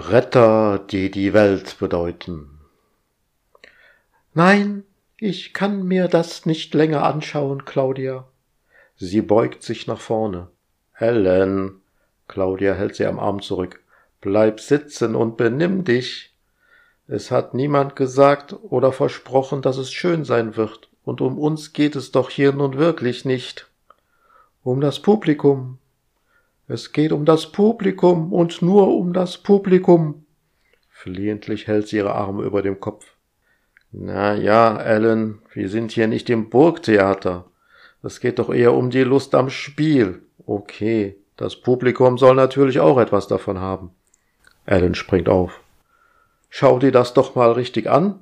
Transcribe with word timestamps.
Bretter, 0.00 0.78
die 0.78 1.10
die 1.10 1.34
Welt 1.34 1.78
bedeuten. 1.78 2.58
Nein, 4.32 4.84
ich 5.18 5.52
kann 5.52 5.82
mir 5.86 6.08
das 6.08 6.46
nicht 6.46 6.72
länger 6.72 7.02
anschauen, 7.02 7.66
Claudia. 7.66 8.26
Sie 8.96 9.20
beugt 9.20 9.62
sich 9.62 9.86
nach 9.86 10.00
vorne. 10.00 10.48
Helen. 10.94 11.82
Claudia 12.28 12.72
hält 12.72 12.96
sie 12.96 13.04
am 13.04 13.18
Arm 13.18 13.42
zurück. 13.42 13.82
Bleib 14.22 14.60
sitzen 14.60 15.14
und 15.14 15.36
benimm 15.36 15.84
dich. 15.84 16.34
Es 17.06 17.30
hat 17.30 17.52
niemand 17.52 17.94
gesagt 17.94 18.54
oder 18.54 18.92
versprochen, 18.92 19.60
dass 19.60 19.76
es 19.76 19.92
schön 19.92 20.24
sein 20.24 20.56
wird, 20.56 20.88
und 21.04 21.20
um 21.20 21.38
uns 21.38 21.74
geht 21.74 21.94
es 21.94 22.10
doch 22.10 22.30
hier 22.30 22.52
nun 22.52 22.78
wirklich 22.78 23.26
nicht. 23.26 23.68
Um 24.62 24.80
das 24.80 25.00
Publikum, 25.00 25.76
es 26.72 26.92
geht 26.92 27.10
um 27.10 27.24
das 27.24 27.50
Publikum 27.50 28.32
und 28.32 28.62
nur 28.62 28.96
um 28.96 29.12
das 29.12 29.38
Publikum. 29.38 30.24
Flehentlich 30.88 31.66
hält 31.66 31.88
sie 31.88 31.96
ihre 31.96 32.14
Arme 32.14 32.44
über 32.44 32.62
dem 32.62 32.78
Kopf. 32.78 33.14
Na 33.90 34.36
ja, 34.36 34.76
Ellen, 34.76 35.40
wir 35.52 35.68
sind 35.68 35.90
hier 35.90 36.06
nicht 36.06 36.30
im 36.30 36.48
Burgtheater. 36.48 37.46
Es 38.04 38.20
geht 38.20 38.38
doch 38.38 38.54
eher 38.54 38.72
um 38.72 38.90
die 38.90 39.02
Lust 39.02 39.34
am 39.34 39.50
Spiel. 39.50 40.22
Okay, 40.46 41.16
das 41.36 41.56
Publikum 41.56 42.18
soll 42.18 42.36
natürlich 42.36 42.78
auch 42.78 43.00
etwas 43.00 43.26
davon 43.26 43.58
haben. 43.58 43.90
Ellen 44.64 44.94
springt 44.94 45.28
auf. 45.28 45.60
Schau 46.50 46.78
dir 46.78 46.92
das 46.92 47.14
doch 47.14 47.34
mal 47.34 47.50
richtig 47.50 47.90
an. 47.90 48.20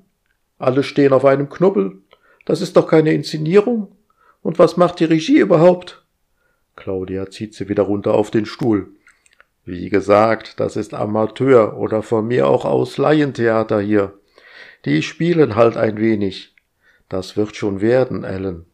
Alle 0.59 0.85
stehen 0.85 1.13
auf 1.13 1.27
einem 1.27 1.51
Knubbel. 1.51 1.99
Das 2.47 2.63
ist 2.63 2.79
doch 2.79 2.87
keine 2.87 3.13
Inszenierung. 3.13 3.93
Und 4.43 4.59
was 4.59 4.79
macht 4.79 5.01
die 5.01 5.05
Regie 5.05 5.39
überhaupt? 5.39 6.03
Claudia 6.79 7.29
zieht 7.29 7.55
sie 7.55 7.69
wieder 7.69 7.83
runter 7.83 8.15
auf 8.15 8.31
den 8.31 8.47
Stuhl. 8.47 8.89
Wie 9.65 9.91
gesagt, 9.91 10.61
das 10.61 10.77
ist 10.77 10.95
Amateur 10.95 11.77
oder 11.77 12.03
von 12.03 12.27
mir 12.27 12.47
auch 12.47 12.65
aus 12.65 12.97
Laientheater 12.97 13.81
hier. 13.81 14.19
Die 14.85 15.03
spielen 15.03 15.57
halt 15.57 15.77
ein 15.77 15.99
wenig. 15.99 16.55
Das 17.09 17.37
wird 17.37 17.57
schon 17.57 17.81
werden, 17.81 18.25
Ellen. 18.25 18.65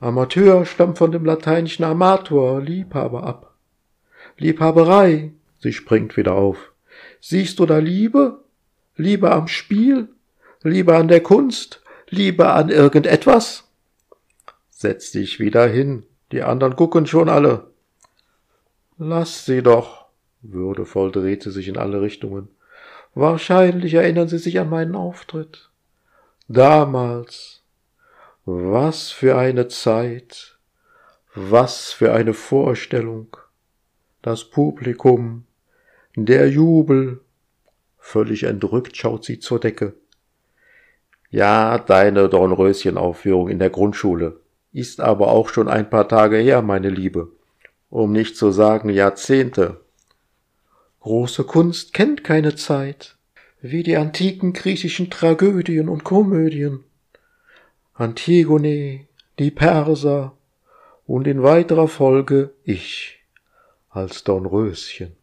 Amateur 0.00 0.64
stammt 0.64 0.98
von 0.98 1.12
dem 1.12 1.24
lateinischen 1.24 1.84
Amator, 1.84 2.60
Liebhaber 2.60 3.24
ab. 3.24 3.54
Liebhaberei. 4.38 5.32
Sie 5.58 5.74
springt 5.74 6.16
wieder 6.16 6.34
auf. 6.34 6.72
Siehst 7.20 7.58
du 7.58 7.66
da 7.66 7.78
Liebe? 7.78 8.42
Liebe 8.96 9.30
am 9.30 9.46
Spiel? 9.46 10.08
Liebe 10.62 10.96
an 10.96 11.08
der 11.08 11.22
Kunst? 11.22 11.82
Liebe 12.08 12.50
an 12.50 12.70
irgendetwas? 12.70 13.64
Setz 14.70 15.12
dich 15.12 15.38
wieder 15.38 15.68
hin. 15.68 16.06
Die 16.32 16.42
anderen 16.42 16.76
gucken 16.76 17.06
schon 17.06 17.28
alle. 17.28 17.70
Lass 18.98 19.44
sie 19.44 19.62
doch. 19.62 20.06
Würdevoll 20.42 21.10
dreht 21.10 21.42
sie 21.42 21.50
sich 21.50 21.68
in 21.68 21.76
alle 21.76 22.00
Richtungen. 22.00 22.48
Wahrscheinlich 23.14 23.94
erinnern 23.94 24.28
Sie 24.28 24.38
sich 24.38 24.60
an 24.60 24.70
meinen 24.70 24.94
Auftritt. 24.94 25.70
Damals. 26.48 27.62
Was 28.44 29.10
für 29.10 29.36
eine 29.36 29.68
Zeit. 29.68 30.58
Was 31.34 31.92
für 31.92 32.12
eine 32.12 32.34
Vorstellung. 32.34 33.36
Das 34.22 34.44
Publikum. 34.44 35.44
Der 36.14 36.48
Jubel. 36.48 37.20
Völlig 37.98 38.44
entrückt 38.44 38.96
schaut 38.96 39.24
sie 39.24 39.38
zur 39.38 39.60
Decke. 39.60 39.94
Ja, 41.30 41.78
deine 41.78 42.28
Dornröschenaufführung 42.28 43.48
in 43.48 43.58
der 43.58 43.70
Grundschule. 43.70 44.39
Ist 44.72 45.00
aber 45.00 45.28
auch 45.28 45.48
schon 45.48 45.68
ein 45.68 45.90
paar 45.90 46.08
Tage 46.08 46.36
her, 46.36 46.62
meine 46.62 46.90
Liebe, 46.90 47.28
um 47.88 48.12
nicht 48.12 48.36
zu 48.36 48.52
sagen 48.52 48.88
Jahrzehnte. 48.88 49.80
Große 51.00 51.44
Kunst 51.44 51.92
kennt 51.92 52.22
keine 52.22 52.54
Zeit, 52.54 53.16
wie 53.60 53.82
die 53.82 53.96
antiken 53.96 54.52
griechischen 54.52 55.10
Tragödien 55.10 55.88
und 55.88 56.04
Komödien. 56.04 56.84
Antigone, 57.94 59.06
die 59.38 59.50
Perser 59.50 60.32
und 61.06 61.26
in 61.26 61.42
weiterer 61.42 61.88
Folge 61.88 62.52
ich 62.64 63.18
als 63.88 64.22
Dornröschen. 64.22 65.16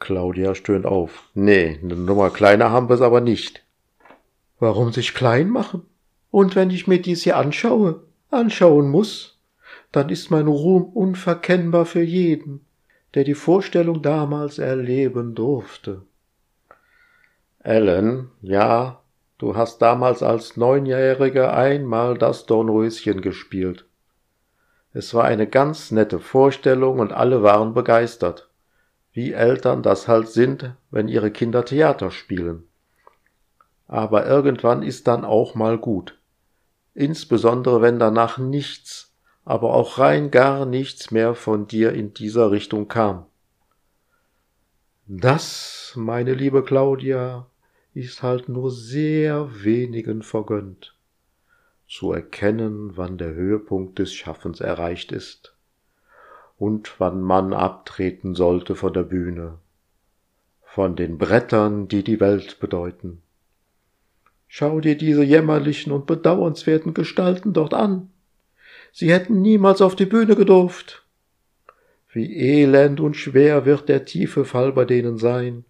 Claudia 0.00 0.56
stöhnt 0.56 0.84
auf. 0.84 1.30
Nee, 1.34 1.78
eine 1.80 1.94
Nummer 1.94 2.30
kleiner 2.30 2.70
haben 2.70 2.88
wir's 2.88 3.00
aber 3.00 3.20
nicht. 3.20 3.62
Warum 4.58 4.92
sich 4.92 5.14
klein 5.14 5.48
machen? 5.48 5.86
Und 6.32 6.56
wenn 6.56 6.70
ich 6.70 6.86
mir 6.86 7.00
dies 7.00 7.24
hier 7.24 7.36
anschaue, 7.36 8.00
anschauen 8.30 8.88
muss, 8.88 9.38
dann 9.92 10.08
ist 10.08 10.30
mein 10.30 10.46
Ruhm 10.46 10.84
unverkennbar 10.84 11.84
für 11.84 12.00
jeden, 12.00 12.64
der 13.14 13.24
die 13.24 13.34
Vorstellung 13.34 14.00
damals 14.00 14.58
erleben 14.58 15.34
durfte. 15.34 16.00
Ellen, 17.62 18.30
ja, 18.40 19.02
du 19.36 19.56
hast 19.56 19.82
damals 19.82 20.22
als 20.22 20.56
Neunjährige 20.56 21.52
einmal 21.52 22.16
das 22.16 22.46
Dornröschen 22.46 23.20
gespielt. 23.20 23.84
Es 24.94 25.12
war 25.12 25.24
eine 25.24 25.46
ganz 25.46 25.90
nette 25.90 26.18
Vorstellung 26.18 26.98
und 26.98 27.12
alle 27.12 27.42
waren 27.42 27.74
begeistert, 27.74 28.48
wie 29.12 29.32
Eltern 29.32 29.82
das 29.82 30.08
halt 30.08 30.28
sind, 30.28 30.74
wenn 30.90 31.08
ihre 31.08 31.30
Kinder 31.30 31.66
Theater 31.66 32.10
spielen. 32.10 32.64
Aber 33.86 34.26
irgendwann 34.26 34.82
ist 34.82 35.06
dann 35.06 35.26
auch 35.26 35.54
mal 35.54 35.76
gut 35.76 36.16
insbesondere 36.94 37.80
wenn 37.82 37.98
danach 37.98 38.38
nichts, 38.38 39.12
aber 39.44 39.74
auch 39.74 39.98
rein 39.98 40.30
gar 40.30 40.66
nichts 40.66 41.10
mehr 41.10 41.34
von 41.34 41.66
dir 41.66 41.92
in 41.92 42.14
dieser 42.14 42.50
Richtung 42.50 42.88
kam. 42.88 43.26
Das, 45.06 45.94
meine 45.96 46.34
liebe 46.34 46.62
Claudia, 46.64 47.46
ist 47.94 48.22
halt 48.22 48.48
nur 48.48 48.70
sehr 48.70 49.64
wenigen 49.64 50.22
vergönnt, 50.22 50.94
zu 51.86 52.12
erkennen, 52.12 52.96
wann 52.96 53.18
der 53.18 53.34
Höhepunkt 53.34 53.98
des 53.98 54.14
Schaffens 54.14 54.60
erreicht 54.60 55.12
ist 55.12 55.54
und 56.56 56.98
wann 56.98 57.20
man 57.20 57.52
abtreten 57.52 58.34
sollte 58.34 58.76
von 58.76 58.92
der 58.92 59.02
Bühne, 59.02 59.58
von 60.62 60.96
den 60.96 61.18
Brettern, 61.18 61.88
die 61.88 62.04
die 62.04 62.20
Welt 62.20 62.60
bedeuten. 62.60 63.21
Schau 64.54 64.80
dir 64.80 64.98
diese 64.98 65.22
jämmerlichen 65.22 65.92
und 65.92 66.04
bedauernswerten 66.04 66.92
Gestalten 66.92 67.54
dort 67.54 67.72
an. 67.72 68.10
Sie 68.92 69.10
hätten 69.10 69.40
niemals 69.40 69.80
auf 69.80 69.96
die 69.96 70.04
Bühne 70.04 70.36
gedurft. 70.36 71.06
Wie 72.10 72.36
elend 72.36 73.00
und 73.00 73.16
schwer 73.16 73.64
wird 73.64 73.88
der 73.88 74.04
tiefe 74.04 74.44
Fall 74.44 74.72
bei 74.72 74.84
denen 74.84 75.16
sein, 75.16 75.64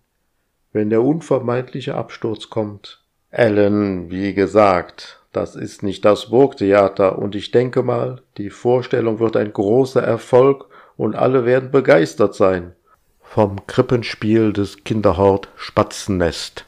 wenn 0.72 0.90
der 0.90 1.00
unvermeidliche 1.00 1.94
Absturz 1.94 2.50
kommt. 2.50 3.04
Ellen, 3.30 4.10
wie 4.10 4.34
gesagt, 4.34 5.22
das 5.30 5.54
ist 5.54 5.84
nicht 5.84 6.04
das 6.04 6.30
Burgtheater, 6.30 7.20
und 7.20 7.36
ich 7.36 7.52
denke 7.52 7.84
mal, 7.84 8.22
die 8.36 8.50
Vorstellung 8.50 9.20
wird 9.20 9.36
ein 9.36 9.52
großer 9.52 10.02
Erfolg 10.02 10.66
und 10.96 11.14
alle 11.14 11.46
werden 11.46 11.70
begeistert 11.70 12.34
sein. 12.34 12.72
Vom 13.20 13.64
Krippenspiel 13.68 14.52
des 14.52 14.82
Kinderhort 14.82 15.50
Spatzennest. 15.54 16.66